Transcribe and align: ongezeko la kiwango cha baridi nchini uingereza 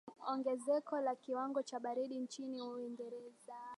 ongezeko 0.31 0.99
la 1.01 1.15
kiwango 1.15 1.61
cha 1.63 1.79
baridi 1.79 2.19
nchini 2.19 2.61
uingereza 2.61 3.55